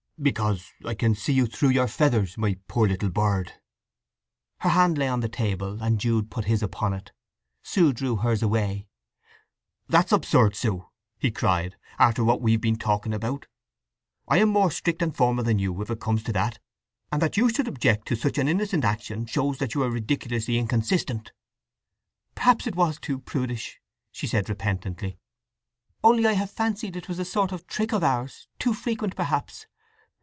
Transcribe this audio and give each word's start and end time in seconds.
"Because—I 0.23 0.93
can 0.93 1.15
see 1.15 1.33
you 1.33 1.47
through 1.47 1.69
your 1.69 1.87
feathers, 1.87 2.37
my 2.37 2.55
poor 2.67 2.87
little 2.87 3.09
bird!" 3.09 3.53
Her 4.59 4.69
hand 4.69 4.95
lay 4.99 5.07
on 5.07 5.21
the 5.21 5.27
table, 5.27 5.81
and 5.81 5.99
Jude 5.99 6.29
put 6.29 6.45
his 6.45 6.61
upon 6.61 6.93
it. 6.93 7.11
Sue 7.63 7.91
drew 7.91 8.17
hers 8.17 8.43
away. 8.43 8.85
"That's 9.89 10.11
absurd, 10.11 10.55
Sue," 10.55 10.85
cried 11.33 11.71
he, 11.73 11.77
"after 11.97 12.23
what 12.23 12.39
we've 12.39 12.61
been 12.61 12.75
talking 12.77 13.15
about! 13.15 13.47
I 14.27 14.37
am 14.37 14.49
more 14.49 14.69
strict 14.69 15.01
and 15.01 15.15
formal 15.15 15.43
than 15.43 15.57
you, 15.57 15.81
if 15.81 15.89
it 15.89 15.99
comes 15.99 16.21
to 16.25 16.33
that; 16.33 16.59
and 17.11 17.19
that 17.19 17.35
you 17.35 17.49
should 17.49 17.67
object 17.67 18.07
to 18.09 18.15
such 18.15 18.37
an 18.37 18.47
innocent 18.47 18.85
action 18.85 19.25
shows 19.25 19.57
that 19.57 19.73
you 19.73 19.81
are 19.81 19.89
ridiculously 19.89 20.59
inconsistent!" 20.59 21.31
"Perhaps 22.35 22.67
it 22.67 22.75
was 22.75 22.99
too 22.99 23.17
prudish," 23.17 23.81
she 24.11 24.27
said 24.27 24.49
repentantly. 24.49 25.17
"Only 26.03 26.27
I 26.27 26.33
have 26.33 26.51
fancied 26.51 26.95
it 26.95 27.07
was 27.07 27.17
a 27.17 27.25
sort 27.25 27.51
of 27.51 27.65
trick 27.65 27.91
of 27.91 28.03
ours—too 28.03 28.75
frequent 28.75 29.15
perhaps. 29.15 29.65